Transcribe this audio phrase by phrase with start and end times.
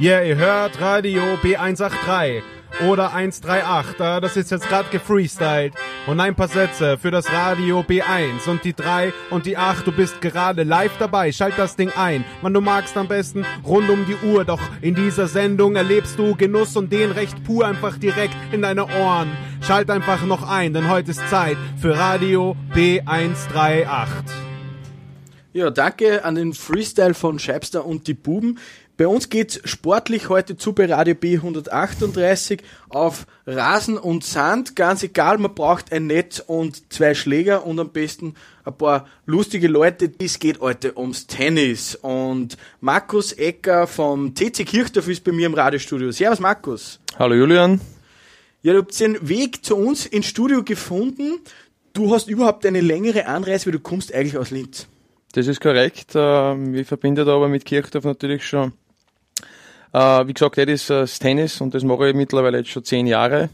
[0.00, 2.42] Yeah, ihr hört Radio B183
[2.88, 3.96] oder 138.
[3.96, 5.74] Das ist jetzt gerade gefreestylt.
[6.06, 9.84] Und ein paar Sätze für das Radio B1 und die 3 und die 8.
[9.84, 11.32] Du bist gerade live dabei.
[11.32, 14.44] Schalt das Ding ein, wann du magst am besten rund um die Uhr.
[14.44, 18.84] Doch in dieser Sendung erlebst du Genuss und den recht pur einfach direkt in deine
[18.84, 19.32] Ohren.
[19.62, 24.06] Schalt einfach noch ein, denn heute ist Zeit für Radio B138.
[25.54, 28.60] Ja, danke an den Freestyle von Scheibster und die Buben.
[28.98, 34.74] Bei uns geht's sportlich heute zu bei Radio B 138 auf Rasen und Sand.
[34.74, 38.34] Ganz egal, man braucht ein Netz und zwei Schläger und am besten
[38.64, 40.10] ein paar lustige Leute.
[40.18, 41.94] Es geht heute ums Tennis.
[41.94, 46.10] Und Markus Ecker vom TC Kirchdorf ist bei mir im Radiostudio.
[46.10, 46.98] Servus Markus.
[47.16, 47.80] Hallo Julian.
[48.62, 51.38] Ja, du hast den Weg zu uns ins Studio gefunden.
[51.92, 54.88] Du hast überhaupt eine längere Anreise, weil du kommst eigentlich aus Linz.
[55.34, 56.14] Das ist korrekt.
[56.16, 58.72] Ähm, ich verbinde da aber mit Kirchdorf natürlich schon
[59.92, 63.48] wie gesagt, das ist das Tennis und das mache ich mittlerweile jetzt schon zehn Jahre.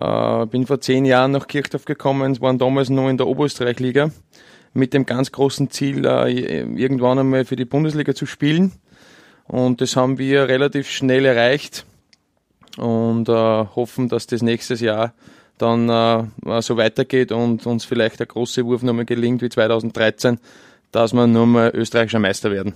[0.00, 4.10] Äh, bin vor zehn Jahren nach Kirchdorf gekommen, waren damals nur in der Oberösterreich-Liga
[4.74, 8.72] mit dem ganz großen Ziel, äh, irgendwann einmal für die Bundesliga zu spielen.
[9.46, 11.86] Und das haben wir relativ schnell erreicht
[12.76, 15.14] und äh, hoffen, dass das nächstes Jahr
[15.56, 20.38] dann äh, so weitergeht und uns vielleicht der große Wurf nochmal gelingt wie 2013,
[20.92, 22.74] dass wir nur mal österreichischer Meister werden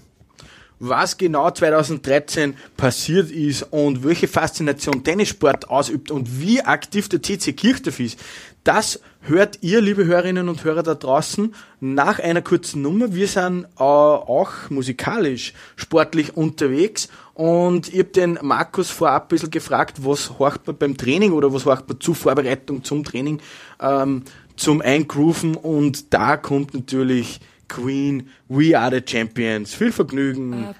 [0.84, 7.56] was genau 2013 passiert ist und welche Faszination Tennissport ausübt und wie aktiv der TC
[7.56, 8.18] Kirchdorf ist,
[8.64, 13.14] das hört ihr, liebe Hörerinnen und Hörer da draußen, nach einer kurzen Nummer.
[13.14, 19.52] Wir sind äh, auch musikalisch, sportlich unterwegs und ich habe den Markus vorab ein bisschen
[19.52, 23.40] gefragt, was horcht man beim Training oder was horcht man zur Vorbereitung zum Training,
[23.80, 24.24] ähm,
[24.56, 27.38] zum Eingrooven und da kommt natürlich
[27.72, 29.74] Queen, We Are the Champions.
[29.74, 30.74] Viel Vergnügen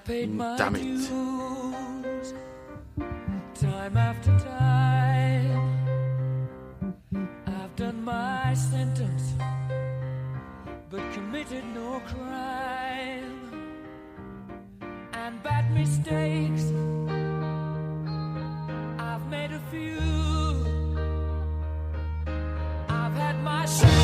[0.57, 0.83] damit.
[3.59, 5.59] Time after time,
[7.47, 9.33] I've done my sentence,
[10.91, 13.49] but committed no crime
[15.13, 16.71] and bad mistakes.
[18.99, 19.97] I've made a few.
[22.87, 24.02] I've had my shadows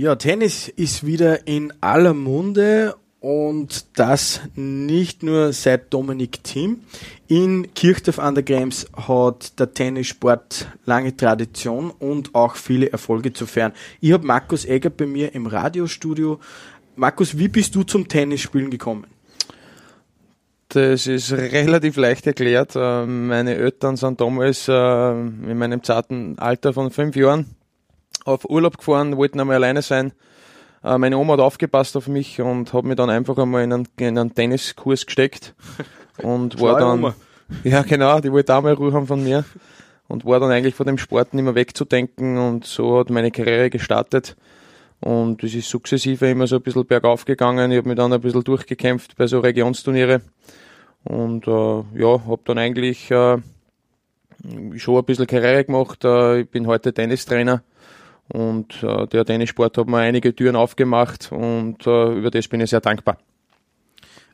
[0.00, 6.80] Ja, Tennis ist wieder in aller Munde und das nicht nur seit Dominik Thiem.
[7.28, 13.44] In Kirchdorf an der Krems hat der Tennissport lange Tradition und auch viele Erfolge zu
[13.44, 13.72] feiern.
[14.00, 16.40] Ich habe Markus Egger bei mir im Radiostudio.
[16.96, 19.06] Markus, wie bist du zum Tennisspielen gekommen?
[20.68, 22.74] Das ist relativ leicht erklärt.
[22.74, 27.54] Äh, meine Eltern sind damals äh, in meinem zarten Alter von fünf Jahren
[28.24, 30.12] auf Urlaub gefahren, wollten einmal alleine sein
[30.82, 33.88] äh, meine Oma hat aufgepasst auf mich und hat mich dann einfach einmal in einen,
[33.98, 35.54] in einen Tenniskurs gesteckt
[36.22, 37.14] und war dann, Oma.
[37.64, 39.44] ja genau, die wollte auch mal Ruhe haben von mir
[40.08, 43.70] und war dann eigentlich von dem Sport nicht mehr wegzudenken und so hat meine Karriere
[43.70, 44.36] gestartet.
[45.02, 47.70] Und es ist sukzessive immer so ein bisschen bergauf gegangen.
[47.70, 50.20] Ich habe mich dann ein bisschen durchgekämpft bei so Regionsturniere.
[51.04, 53.38] Und äh, ja, habe dann eigentlich äh,
[54.76, 56.04] schon ein bisschen Karriere gemacht.
[56.04, 57.62] Äh, ich bin heute Tennistrainer
[58.32, 62.70] und äh, der Tennissport hat mir einige Türen aufgemacht und äh, über das bin ich
[62.70, 63.18] sehr dankbar.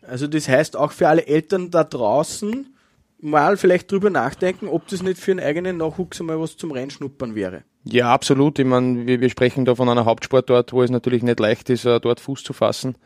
[0.03, 2.75] Also das heißt auch für alle Eltern da draußen
[3.21, 7.35] mal vielleicht drüber nachdenken, ob das nicht für einen eigenen Nachwuchs einmal was zum Reinschnuppern
[7.35, 7.63] wäre.
[7.89, 8.59] Ja, absolut.
[8.59, 11.85] Ich meine, wir, wir sprechen da von einer Hauptsportort, wo es natürlich nicht leicht ist,
[11.85, 12.97] äh, dort Fuß zu fassen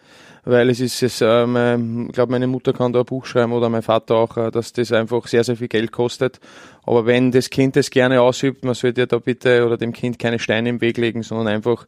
[0.44, 3.52] weil es ist es, äh, mein, ich glaube, meine Mutter kann da ein Buch schreiben
[3.52, 6.40] oder mein Vater auch, äh, dass das einfach sehr, sehr viel Geld kostet.
[6.84, 10.18] Aber wenn das Kind das gerne ausübt, man sollte ja da bitte oder dem Kind
[10.18, 11.86] keine Steine im Weg legen, sondern einfach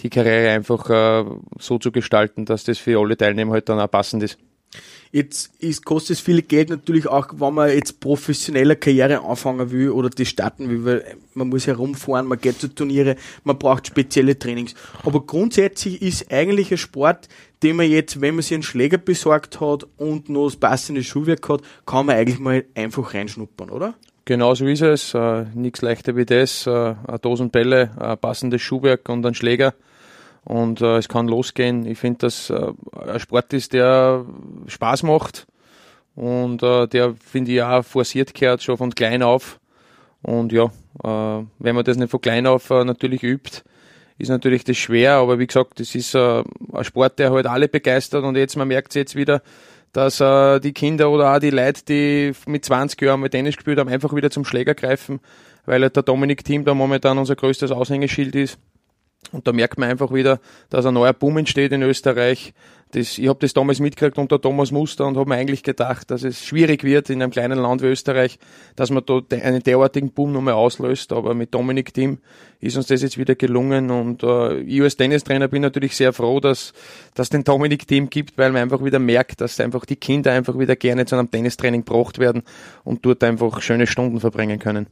[0.00, 1.24] die Karriere einfach äh,
[1.58, 4.38] so zu gestalten, dass das für alle Teilnehmer halt dann auch passend ist.
[5.12, 9.90] Jetzt ist, kostet es viel Geld natürlich auch, wenn man jetzt professionelle Karriere anfangen will
[9.90, 14.38] oder die starten will, weil man muss herumfahren, man geht zu Turniere, man braucht spezielle
[14.38, 14.74] Trainings.
[15.02, 17.28] Aber grundsätzlich ist eigentlich ein Sport,
[17.62, 21.48] den man jetzt, wenn man sich einen Schläger besorgt hat und noch das passende Schuhwerk
[21.48, 23.94] hat, kann man eigentlich mal einfach reinschnuppern, oder?
[24.26, 25.14] Genau so ist es.
[25.14, 26.66] Äh, nichts leichter wie das.
[26.66, 29.74] Äh, eine Dosen Bälle, ein passendes Schuhwerk und ein Schläger
[30.44, 31.86] und äh, es kann losgehen.
[31.86, 32.72] Ich finde, dass äh,
[33.06, 34.24] ein Sport ist, der
[34.66, 35.46] Spaß macht
[36.14, 39.58] und äh, der, finde ich, auch forciert gehört, schon von klein auf.
[40.24, 40.64] Und ja,
[41.04, 43.62] äh, wenn man das nicht von klein auf äh, natürlich übt,
[44.16, 46.42] ist natürlich das schwer, aber wie gesagt, das ist äh,
[46.72, 49.42] ein Sport, der halt alle begeistert und jetzt, man merkt es jetzt wieder,
[49.92, 53.78] dass äh, die Kinder oder auch die Leute, die mit 20 Jahren mal Tennis gespielt
[53.78, 55.20] haben, einfach wieder zum Schläger greifen,
[55.66, 58.58] weil halt der Dominik-Team da momentan unser größtes Aushängeschild ist.
[59.32, 60.40] Und da merkt man einfach wieder,
[60.70, 62.54] dass ein neuer Boom entsteht in Österreich.
[62.94, 66.22] Das, ich habe das damals mitgekriegt unter Thomas Muster und habe mir eigentlich gedacht, dass
[66.22, 68.38] es schwierig wird in einem kleinen Land wie Österreich,
[68.76, 71.12] dass man da einen derartigen Boom nochmal auslöst.
[71.12, 72.18] Aber mit Dominik Thiem
[72.60, 73.90] ist uns das jetzt wieder gelungen.
[73.90, 76.72] Und äh, ich als Tennistrainer bin natürlich sehr froh, dass
[77.14, 80.56] dass den Dominik Thiem gibt, weil man einfach wieder merkt, dass einfach die Kinder einfach
[80.56, 82.44] wieder gerne zu einem Tennistraining gebracht werden
[82.84, 84.86] und dort einfach schöne Stunden verbringen können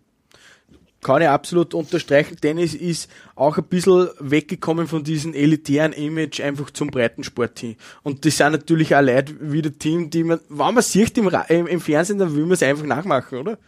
[1.02, 2.36] kann ich absolut unterstreichen.
[2.40, 7.76] Tennis ist auch ein bisschen weggekommen von diesem elitären Image einfach zum Breitensport hin.
[8.02, 11.28] Und das sind natürlich auch Leute wie der Team, die man, wenn man sieht im,
[11.48, 13.58] im, im Fernsehen, dann will man es einfach nachmachen, oder?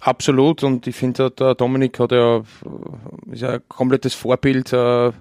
[0.00, 0.62] Absolut.
[0.62, 2.42] Und ich finde, der Dominik hat ja,
[3.32, 5.12] ist ja ein komplettes Vorbild, äh,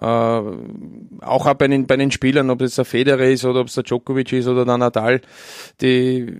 [0.00, 3.68] äh, auch, auch bei den, bei den Spielern, ob es der Federer ist oder ob
[3.68, 5.20] es der Djokovic ist oder der Nadal,
[5.80, 6.36] die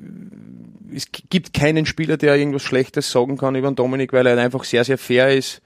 [0.92, 4.64] es gibt keinen Spieler, der irgendwas Schlechtes sagen kann über den Dominik, weil er einfach
[4.64, 5.62] sehr, sehr fair ist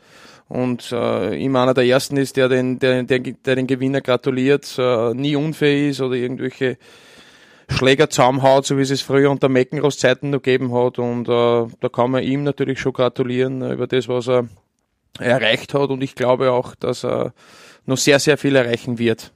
[0.49, 4.77] und äh, immer einer der ersten ist, der den, der, der, der den Gewinner gratuliert,
[4.79, 6.77] äh, nie unfair ist oder irgendwelche
[7.69, 10.99] Schläger zusammenhaut, so wie es es früher unter Meckenrost-Zeiten noch gegeben hat.
[10.99, 14.49] Und äh, da kann man ihm natürlich schon gratulieren über das, was er
[15.19, 15.91] erreicht hat.
[15.91, 17.33] Und ich glaube auch, dass er
[17.87, 19.33] noch sehr, sehr viel erreichen wird.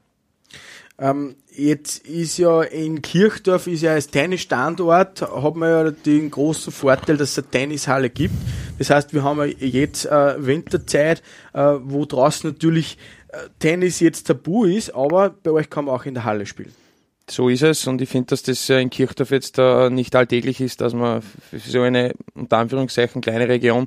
[1.01, 6.73] Ähm, jetzt ist ja in Kirchdorf ist ja als Tennisstandort, hat man ja den großen
[6.73, 8.35] Vorteil, dass es eine Tennishalle gibt.
[8.79, 14.27] Das heißt, wir haben ja jetzt äh, Winterzeit, äh, wo draußen natürlich äh, Tennis jetzt
[14.27, 16.73] tabu ist, aber bei euch kann man auch in der Halle spielen.
[17.31, 20.81] So ist es und ich finde, dass das in Kirchdorf jetzt äh, nicht alltäglich ist,
[20.81, 23.87] dass man für so eine, unter Anführungszeichen, kleine Region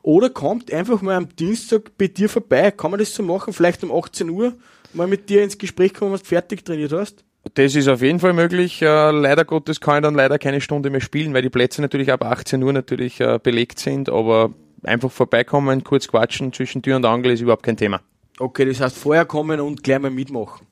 [0.04, 2.70] oder kommt einfach mal am Dienstag bei dir vorbei.
[2.72, 3.54] Kann man das so machen?
[3.54, 4.54] Vielleicht um 18 Uhr
[4.94, 7.24] mal mit dir ins Gespräch kommen, was du fertig trainiert hast?
[7.56, 8.82] Das ist auf jeden Fall möglich.
[8.82, 12.12] Äh, leider Gottes kann ich dann leider keine Stunde mehr spielen, weil die Plätze natürlich
[12.12, 14.52] ab 18 Uhr natürlich äh, belegt sind, aber
[14.84, 18.02] einfach vorbeikommen, kurz quatschen zwischen Tür und Angel ist überhaupt kein Thema.
[18.40, 20.66] Okay, das heißt vorher kommen und gleich mal mitmachen.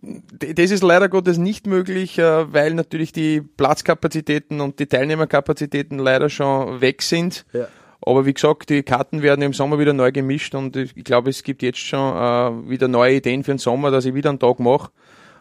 [0.00, 6.30] Das ist leider Gottes nicht möglich, äh, weil natürlich die Platzkapazitäten und die Teilnehmerkapazitäten leider
[6.30, 7.44] schon weg sind.
[7.52, 7.66] Ja.
[8.00, 11.42] Aber wie gesagt, die Karten werden im Sommer wieder neu gemischt und ich glaube, es
[11.42, 14.90] gibt jetzt schon wieder neue Ideen für den Sommer, dass ich wieder einen Tag mache.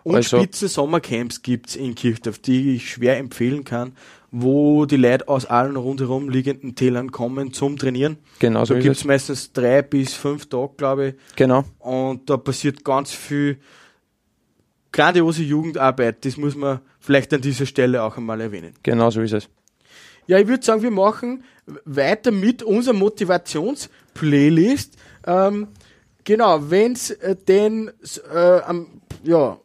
[0.09, 3.93] Und also, spitze Sommercamps gibt's in Kirchdorf, die ich schwer empfehlen kann,
[4.31, 8.17] wo die Leute aus allen rundherum liegenden Tälern kommen zum Trainieren.
[8.39, 8.73] Genau so.
[8.73, 11.15] Da gibt's meistens drei bis fünf Tage, glaube ich.
[11.35, 11.63] Genau.
[11.77, 13.59] Und da passiert ganz viel
[14.91, 16.25] grandiose Jugendarbeit.
[16.25, 18.73] Das muss man vielleicht an dieser Stelle auch einmal erwähnen.
[18.81, 19.47] Genau so ist es.
[20.25, 21.43] Ja, ich würde sagen, wir machen
[21.85, 24.97] weiter mit unserer Motivationsplaylist.
[25.27, 25.67] Ähm,
[26.23, 27.91] genau, wenn's äh, denn
[28.33, 28.61] äh,
[29.23, 29.59] ja,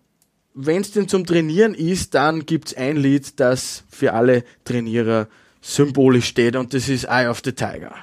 [0.54, 5.28] wenn es denn zum Trainieren ist, dann gibt's ein Lied, das für alle Trainierer
[5.60, 7.94] symbolisch steht und das ist Eye of the Tiger.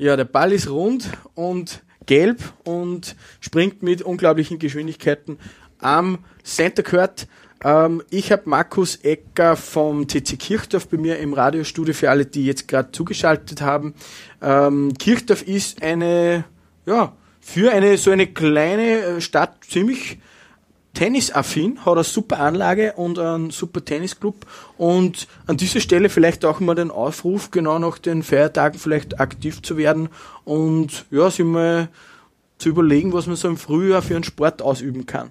[0.00, 5.38] Ja, der Ball ist rund und gelb und springt mit unglaublichen Geschwindigkeiten
[5.78, 7.28] am Center Court.
[7.62, 12.46] Ähm, ich habe Markus Ecker vom TC Kirchdorf bei mir im Radiostudio für alle, die
[12.46, 13.92] jetzt gerade zugeschaltet haben.
[14.40, 16.44] Ähm, Kirchdorf ist eine,
[16.86, 20.18] ja, für eine so eine kleine äh, Stadt ziemlich
[20.94, 26.60] tennisaffin, hat eine super Anlage und einen super Tennisclub und an dieser Stelle vielleicht auch
[26.60, 30.08] mal den Aufruf, genau nach den Feiertagen vielleicht aktiv zu werden
[30.44, 31.88] und ja, sich mal
[32.58, 35.30] zu überlegen, was man so im Frühjahr für einen Sport ausüben kann.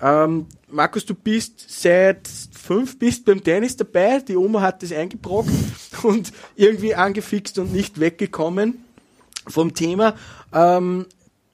[0.00, 5.50] Ähm, Markus, du bist seit fünf bist beim Tennis dabei, die Oma hat das eingebrockt
[6.02, 8.84] und irgendwie angefixt und nicht weggekommen
[9.46, 10.14] vom Thema.
[10.52, 11.06] Ähm,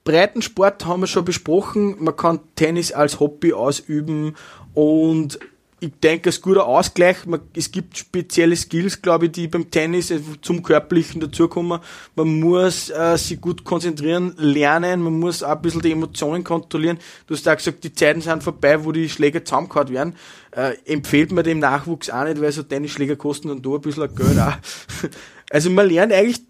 [0.03, 1.95] Breitensport haben wir schon besprochen.
[1.99, 4.35] Man kann Tennis als Hobby ausüben
[4.73, 5.39] und
[5.81, 7.17] ich denke, es ist guter Ausgleich.
[7.55, 11.79] Es gibt spezielle Skills, glaube ich, die beim Tennis zum Körperlichen dazukommen.
[12.15, 16.99] Man muss äh, sich gut konzentrieren, lernen, man muss auch ein bisschen die Emotionen kontrollieren.
[17.27, 20.15] Du hast auch gesagt, die Zeiten sind vorbei, wo die Schläger zusammengehauen werden.
[20.51, 24.13] Äh, empfiehlt man dem Nachwuchs auch nicht, weil so Tennisschläger kosten dann da ein bisschen
[24.15, 24.53] Geld auch.
[25.51, 26.41] Also man lernt eigentlich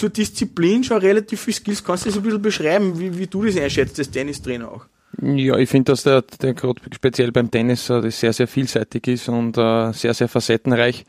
[0.00, 1.84] zur Disziplin schon relativ viel Skills.
[1.84, 4.86] Kannst du das ein bisschen beschreiben, wie, wie du das einschätzt, als Tennistrainer auch?
[5.20, 9.06] Ja, ich finde, dass der, der gerade speziell beim Tennis uh, das sehr, sehr vielseitig
[9.08, 11.04] ist und uh, sehr, sehr facettenreich.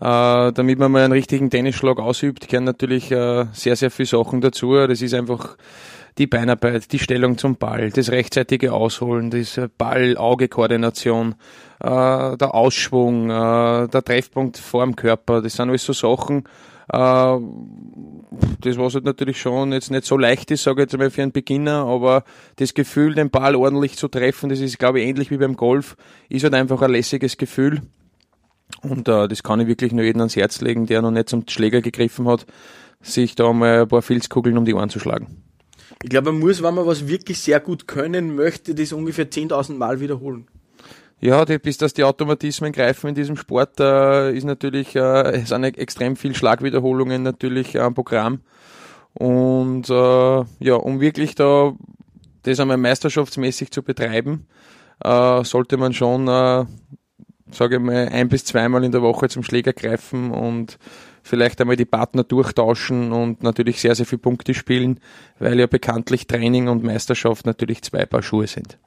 [0.00, 4.74] Uh, damit man mal einen richtigen Tennisschlag ausübt, gehören natürlich sehr, sehr viele Sachen dazu.
[4.74, 5.56] Das ist einfach
[6.18, 11.36] die Beinarbeit, die Stellung zum Ball, das rechtzeitige Ausholen, das Ball-Auge-Koordination,
[11.80, 15.42] der Ausschwung, der Treffpunkt vorm Körper.
[15.42, 16.44] Das sind alles so Sachen,
[16.92, 17.38] äh,
[18.60, 21.22] das was halt natürlich schon jetzt nicht so leicht ist, sage ich jetzt mal für
[21.22, 22.24] einen Beginner, aber
[22.56, 25.96] das Gefühl, den Ball ordentlich zu treffen, das ist, glaube ich, ähnlich wie beim Golf,
[26.28, 27.82] ist halt einfach ein lässiges Gefühl.
[28.82, 31.44] Und äh, das kann ich wirklich nur jedem ans Herz legen, der noch nicht zum
[31.48, 32.46] Schläger gegriffen hat,
[33.00, 35.42] sich da mal ein paar Filzkugeln um die Ohren zu schlagen.
[36.02, 39.74] Ich glaube, man muss, wenn man was wirklich sehr gut können möchte, das ungefähr 10.000
[39.74, 40.46] Mal wiederholen.
[41.24, 45.48] Ja, die, bis dass die Automatismen greifen in diesem Sport, äh, ist natürlich, äh, es
[45.48, 48.40] sind extrem viel Schlagwiederholungen natürlich am Programm.
[49.14, 51.72] Und äh, ja, um wirklich da
[52.42, 54.48] das einmal meisterschaftsmäßig zu betreiben,
[55.02, 56.66] äh, sollte man schon, äh,
[57.50, 60.78] sage ich mal, ein bis zweimal in der Woche zum Schläger greifen und
[61.22, 65.00] vielleicht einmal die Partner durchtauschen und natürlich sehr, sehr viele Punkte spielen,
[65.38, 68.78] weil ja bekanntlich Training und Meisterschaft natürlich zwei Paar Schuhe sind.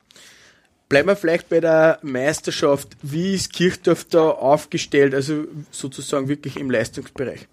[0.89, 2.95] Bleiben wir vielleicht bei der Meisterschaft.
[3.01, 7.47] Wie ist Kirchdorf da aufgestellt, also sozusagen wirklich im Leistungsbereich?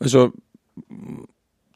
[0.00, 0.32] Also,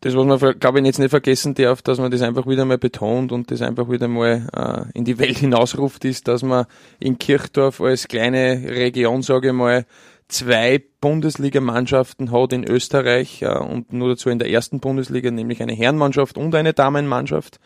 [0.00, 2.78] das, was man, glaube ich, jetzt nicht vergessen darf, dass man das einfach wieder mal
[2.78, 6.66] betont und das einfach wieder mal äh, in die Welt hinausruft, ist, dass man
[6.98, 9.86] in Kirchdorf als kleine Region, sage ich mal,
[10.28, 15.72] zwei Bundesligamannschaften hat in Österreich äh, und nur dazu in der ersten Bundesliga, nämlich eine
[15.72, 17.58] Herrenmannschaft und eine Damenmannschaft.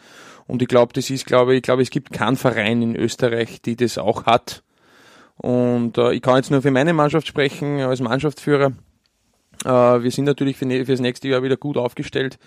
[0.46, 3.76] Und ich glaube, das ist, glaube ich, glaube, es gibt keinen Verein in Österreich, die
[3.76, 4.62] das auch hat.
[5.37, 8.72] Und äh, ich kann jetzt nur für meine Mannschaft sprechen, als Mannschaftsführer.
[9.64, 12.38] Äh, wir sind natürlich für, ne, für das nächste Jahr wieder gut aufgestellt.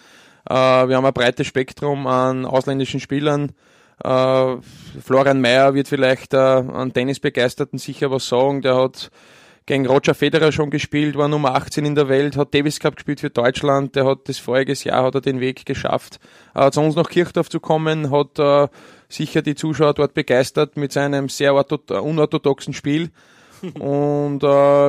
[0.50, 3.52] Äh, wir haben ein breites Spektrum an ausländischen Spielern.
[4.04, 4.58] Äh,
[5.02, 8.62] Florian Mayer wird vielleicht äh, an Tennisbegeisterten sicher was sagen.
[8.62, 9.10] Der hat
[9.66, 13.20] gegen Roger Federer schon gespielt, war Nummer 18 in der Welt, hat Davis Cup gespielt
[13.20, 16.20] für Deutschland, der hat das voriges Jahr hat er den Weg geschafft,
[16.54, 18.68] äh, zu uns nach Kirchdorf zu kommen, hat äh,
[19.10, 23.10] sicher die Zuschauer dort begeistert mit seinem sehr unorthodoxen Spiel.
[23.80, 24.48] Und äh,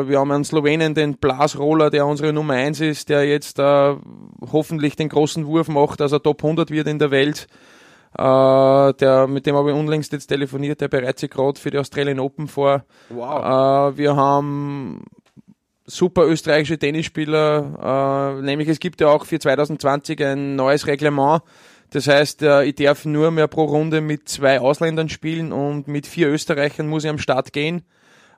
[0.08, 3.94] wir haben einen Slowenen, den Blasroller, der unsere Nummer 1 ist, der jetzt äh,
[4.52, 7.46] hoffentlich den großen Wurf macht, dass er Top 100 wird in der Welt.
[8.18, 11.78] Äh, der, mit dem habe ich unlängst jetzt telefoniert, der bereitet sich gerade für die
[11.78, 12.84] Australian Open vor.
[13.10, 13.92] Wow.
[13.92, 15.04] Äh, wir haben
[15.84, 21.42] super österreichische Tennisspieler, äh, nämlich es gibt ja auch für 2020 ein neues Reglement.
[21.90, 26.06] Das heißt, äh, ich darf nur mehr pro Runde mit zwei Ausländern spielen und mit
[26.06, 27.84] vier Österreichern muss ich am Start gehen.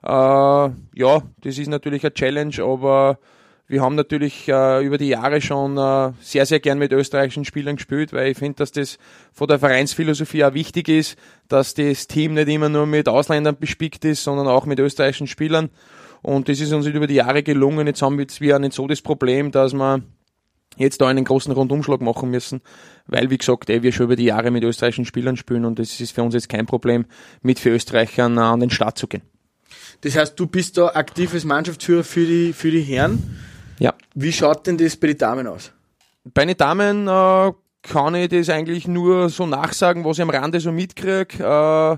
[0.03, 3.17] Äh, ja, das ist natürlich eine Challenge, aber
[3.69, 7.75] wir haben natürlich äh, über die Jahre schon äh, sehr, sehr gern mit österreichischen Spielern
[7.75, 8.97] gespielt, weil ich finde, dass das
[9.31, 11.17] von der Vereinsphilosophie auch wichtig ist,
[11.49, 15.69] dass das Team nicht immer nur mit Ausländern bespickt ist, sondern auch mit österreichischen Spielern.
[16.23, 17.85] Und das ist uns über die Jahre gelungen.
[17.85, 20.01] Jetzt haben wir jetzt wieder nicht so das Problem, dass wir
[20.77, 22.61] jetzt da einen großen Rundumschlag machen müssen,
[23.05, 25.99] weil, wie gesagt, eh, wir schon über die Jahre mit österreichischen Spielern spielen und es
[25.99, 27.05] ist für uns jetzt kein Problem,
[27.43, 29.21] mit für Österreichern äh, an den Start zu gehen.
[30.01, 33.37] Das heißt, du bist da aktives Mannschaftsführer für die, für die Herren.
[33.79, 33.93] Ja.
[34.13, 35.71] Wie schaut denn das bei den Damen aus?
[36.33, 40.59] Bei den Damen äh, kann ich das eigentlich nur so nachsagen, was ich am Rande
[40.59, 41.43] so mitkriege.
[41.43, 41.97] Äh,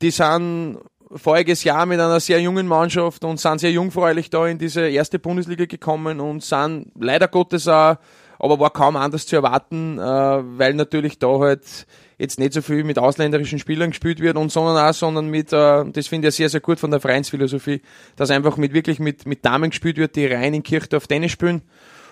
[0.00, 0.78] die sind
[1.14, 5.18] voriges Jahr mit einer sehr jungen Mannschaft und sind sehr jungfräulich da in diese erste
[5.18, 7.96] Bundesliga gekommen und sind leider Gottes auch
[8.42, 11.86] aber war kaum anders zu erwarten, äh, weil natürlich da halt
[12.18, 15.84] jetzt nicht so viel mit ausländerischen Spielern gespielt wird und sondern auch, sondern mit, äh,
[15.84, 17.82] das finde ich sehr, sehr gut von der Vereinsphilosophie,
[18.16, 21.62] dass einfach mit wirklich mit, mit Damen gespielt wird, die rein in Kirchdorf Tennis spielen.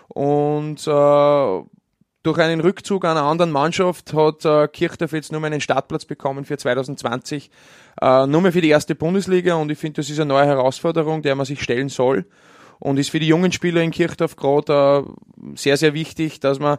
[0.06, 1.64] Und äh,
[2.22, 6.44] durch einen Rückzug einer anderen Mannschaft hat äh, Kirchdorf jetzt nur mehr einen Startplatz bekommen
[6.44, 7.50] für 2020,
[8.00, 9.56] äh, nur mehr für die erste Bundesliga.
[9.56, 12.24] Und ich finde, das ist eine neue Herausforderung, der man sich stellen soll
[12.80, 15.06] und ist für die jungen Spieler in Kirchdorf gerade
[15.54, 16.78] sehr, sehr wichtig, dass man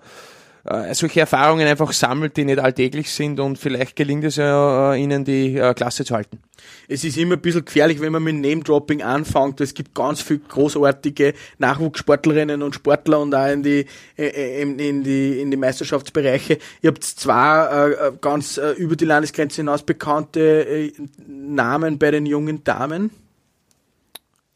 [0.64, 5.02] äh, solche Erfahrungen einfach sammelt, die nicht alltäglich sind und vielleicht gelingt es ja äh,
[5.02, 6.40] ihnen, die äh, Klasse zu halten.
[6.88, 9.60] Es ist immer ein bisschen gefährlich, wenn man mit Name-Dropping anfängt.
[9.60, 13.88] Es gibt ganz viele großartige Nachwuchssportlerinnen und Sportler und auch in die,
[14.18, 16.60] in, in die, in die Meisterschaftsbereiche.
[16.82, 20.92] Ihr habt äh, ganz über die Landesgrenze hinaus bekannte
[21.28, 23.10] Namen bei den jungen Damen.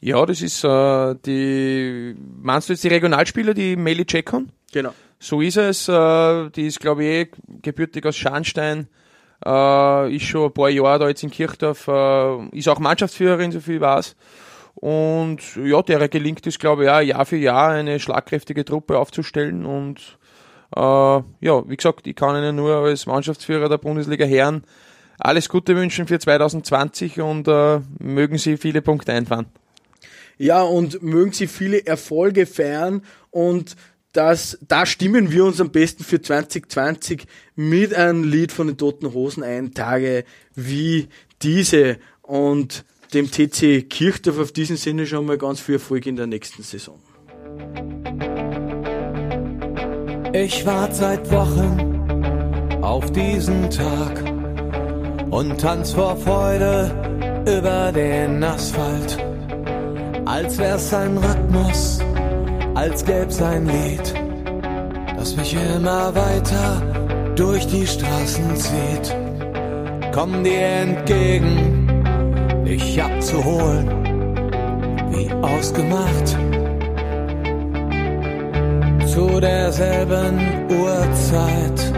[0.05, 4.51] Ja, das ist äh, die, meinst du jetzt die Regionalspieler, die Meli Cekon?
[4.71, 4.91] Genau.
[5.17, 5.89] So ist es.
[5.89, 7.31] Äh, die ist, glaube ich, eh
[7.63, 8.87] gebürtig aus Scharnstein.
[9.43, 11.87] Äh, ist schon ein paar Jahre da jetzt in Kirchdorf.
[11.87, 14.15] Äh, ist auch Mannschaftsführerin, so viel weiß.
[14.75, 19.65] Und ja, der gelingt es, glaube ich, auch Jahr für Jahr eine schlagkräftige Truppe aufzustellen.
[19.65, 20.19] Und
[20.75, 21.23] äh, ja,
[21.67, 24.65] wie gesagt, ich kann Ihnen nur als Mannschaftsführer der Bundesliga Herren
[25.17, 29.47] alles Gute wünschen für 2020 und äh, mögen Sie viele Punkte einfahren.
[30.37, 33.75] Ja, und mögen Sie viele Erfolge feiern und
[34.11, 39.13] das, da stimmen wir uns am besten für 2020 mit einem Lied von den Toten
[39.13, 41.09] Hosen ein, Tage wie
[41.41, 46.27] diese und dem TC Kirchdorf auf diesen Sinne schon mal ganz viel Erfolg in der
[46.27, 46.99] nächsten Saison.
[50.33, 54.21] Ich warte seit Wochen auf diesen Tag
[55.31, 59.17] und tanz vor Freude über den Asphalt,
[60.25, 61.99] als wär's ein Rhythmus
[62.75, 64.13] als gäb's ein Lied,
[65.17, 66.81] das mich immer weiter
[67.35, 69.15] durch die Straßen zieht.
[70.13, 71.87] Komm dir entgegen,
[72.65, 73.89] dich abzuholen,
[75.11, 76.37] wie ausgemacht.
[79.07, 81.93] Zu derselben Uhrzeit,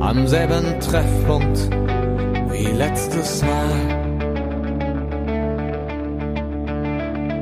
[0.00, 1.68] am selben Treffpunkt
[2.50, 4.01] wie letztes Mal.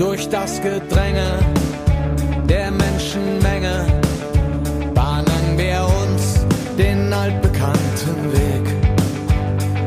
[0.01, 1.29] Durch das Gedränge
[2.49, 3.85] der Menschenmenge
[4.95, 6.47] bahnen wir uns
[6.79, 8.67] den altbekannten Weg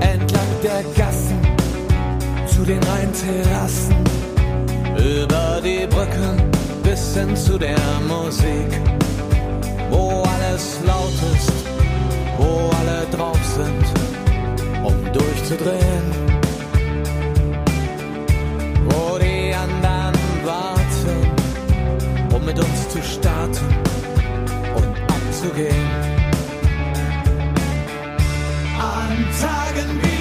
[0.02, 1.42] entlang der Gassen
[2.46, 3.96] zu den Rheinterrassen,
[4.98, 6.52] über die Brücken
[6.84, 8.70] bis hin zu der Musik,
[9.90, 11.54] wo alles laut ist,
[12.38, 16.33] wo alle drauf sind, um durchzudrehen.
[22.46, 23.68] Mit uns zu starten
[24.76, 25.88] und abzugehen.
[28.80, 30.13] An Tagen wie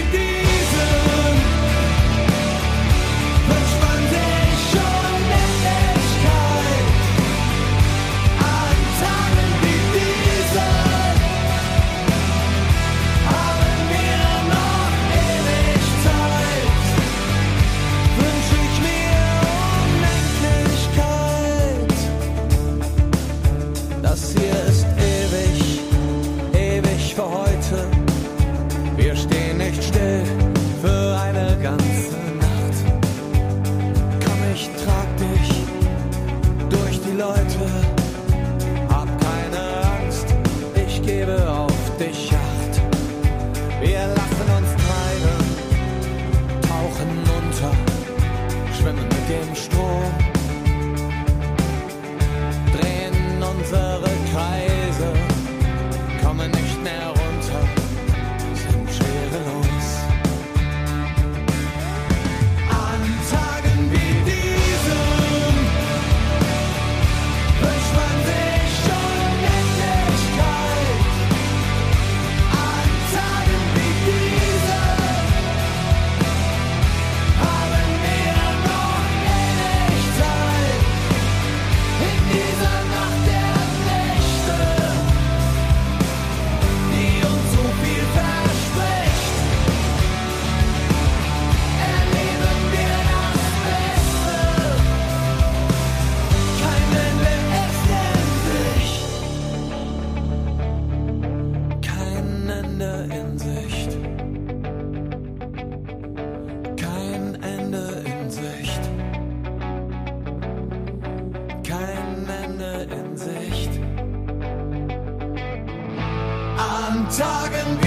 [117.11, 117.82] Tagen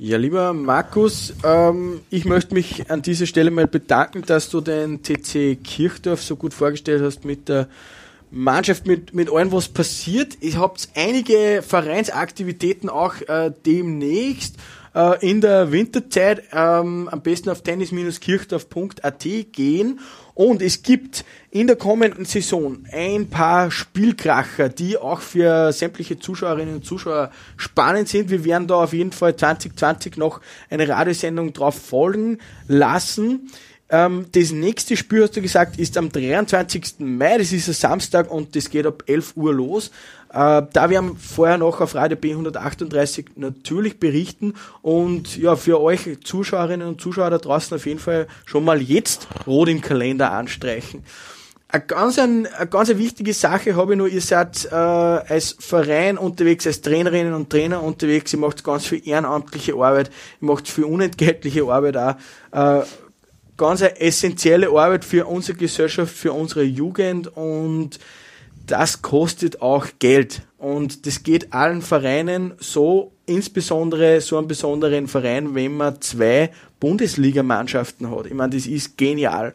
[0.00, 5.02] Ja, lieber Markus, ähm, ich möchte mich an dieser Stelle mal bedanken, dass du den
[5.02, 7.66] TC Kirchdorf so gut vorgestellt hast mit der
[8.30, 10.36] Mannschaft, mit, mit allem, was passiert.
[10.40, 14.54] Ich habt einige Vereinsaktivitäten auch äh, demnächst
[14.94, 19.98] äh, in der Winterzeit ähm, am besten auf tennis-kirchdorf.at gehen.
[20.38, 26.76] Und es gibt in der kommenden Saison ein paar Spielkracher, die auch für sämtliche Zuschauerinnen
[26.76, 28.30] und Zuschauer spannend sind.
[28.30, 33.50] Wir werden da auf jeden Fall 2020 noch eine Radiosendung drauf folgen lassen.
[33.90, 36.96] Ähm, das nächste Spiel, hast du gesagt, ist am 23.
[36.98, 39.90] Mai, das ist ein Samstag und das geht ab 11 Uhr los.
[40.30, 46.18] Äh, da werden wir vorher noch auf Radio B138 natürlich berichten und ja, für euch
[46.22, 51.02] Zuschauerinnen und Zuschauer da draußen auf jeden Fall schon mal jetzt rot im Kalender anstreichen.
[51.70, 56.16] Eine ganz, ein, eine ganz wichtige Sache habe ich nur, ihr seid äh, als Verein
[56.16, 60.84] unterwegs, als Trainerinnen und Trainer unterwegs, ihr macht ganz viel ehrenamtliche Arbeit, ihr macht viel
[60.84, 62.16] unentgeltliche Arbeit auch.
[62.52, 62.84] Äh,
[63.58, 67.98] ganz eine essentielle Arbeit für unsere Gesellschaft, für unsere Jugend und
[68.66, 70.42] das kostet auch Geld.
[70.58, 78.10] Und das geht allen Vereinen so, insbesondere so einen besonderen Verein, wenn man zwei Bundesligamannschaften
[78.10, 78.26] hat.
[78.26, 79.54] Ich meine, das ist genial.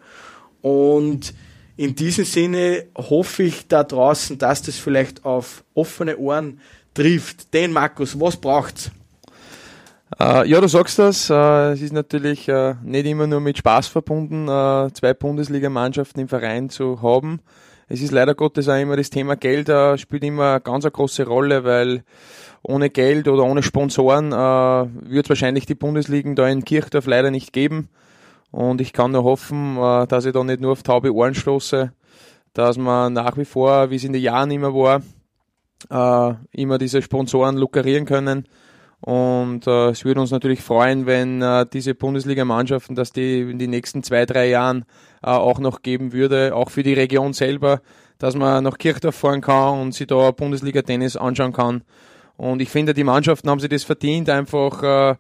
[0.62, 1.34] Und
[1.76, 6.60] in diesem Sinne hoffe ich da draußen, dass das vielleicht auf offene Ohren
[6.94, 7.54] trifft.
[7.54, 8.92] Den Markus, was braucht's?
[10.20, 11.30] Äh, ja, du sagst das.
[11.30, 16.28] Äh, es ist natürlich äh, nicht immer nur mit Spaß verbunden, äh, zwei Bundesligamannschaften im
[16.28, 17.40] Verein zu haben.
[17.88, 21.26] Es ist leider Gottes auch immer das Thema Geld äh, spielt immer ganz eine große
[21.26, 22.04] Rolle, weil
[22.62, 27.32] ohne Geld oder ohne Sponsoren äh, wird es wahrscheinlich die Bundesligen da in Kirchdorf leider
[27.32, 27.90] nicht geben.
[28.52, 31.92] Und ich kann nur hoffen, äh, dass ich da nicht nur auf taube Ohren stoße,
[32.54, 35.02] dass man nach wie vor, wie es in den Jahren immer war,
[35.90, 38.48] äh, immer diese Sponsoren lukrieren können
[39.04, 43.70] und äh, es würde uns natürlich freuen, wenn äh, diese Bundesligamannschaften, dass die in den
[43.70, 44.86] nächsten zwei, drei Jahren
[45.22, 47.82] äh, auch noch geben würde, auch für die Region selber,
[48.18, 51.84] dass man nach Kirchdorf fahren kann und sich da Bundesliga-Tennis anschauen kann.
[52.38, 55.16] Und ich finde, die Mannschaften haben sich das verdient, einfach, äh,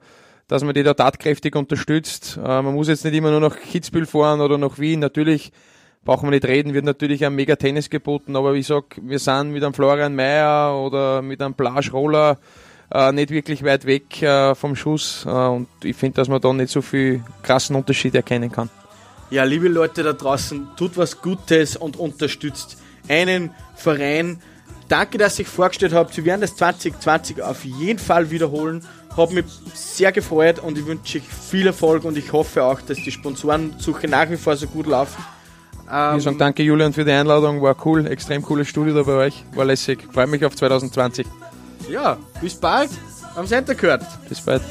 [0.47, 2.39] dass man die da tatkräftig unterstützt.
[2.41, 5.01] Äh, man muss jetzt nicht immer nur nach Kitzbühel fahren oder nach Wien.
[5.01, 5.51] Natürlich
[6.05, 9.19] brauchen wir nicht reden, wird natürlich ein mega Tennis geboten, aber wie ich sag, wir
[9.19, 12.37] sind mit einem Florian Mayer oder mit einem Plage Roller
[12.93, 16.53] äh, nicht wirklich weit weg äh, vom Schuss äh, und ich finde, dass man da
[16.53, 18.69] nicht so viel krassen Unterschied erkennen kann.
[19.31, 22.77] Ja, liebe Leute da draußen, tut was Gutes und unterstützt
[23.09, 24.39] einen Verein.
[24.87, 26.15] Danke, dass ihr euch vorgestellt habt.
[26.15, 28.85] Wir werden das 2020 auf jeden Fall wiederholen.
[29.17, 32.97] Habe mich sehr gefreut und ich wünsche euch viel Erfolg und ich hoffe auch, dass
[32.97, 35.23] die Sponsorensuche nach wie vor so gut laufen.
[35.91, 39.13] Ähm, ich sage danke Julian für die Einladung, war cool, extrem cooles Studio da bei
[39.13, 40.07] euch, war lässig.
[40.11, 41.25] Freue mich auf 2020.
[41.89, 42.89] Ja, bis bald
[43.35, 44.03] am Center gehört.
[44.29, 44.61] Bis bald.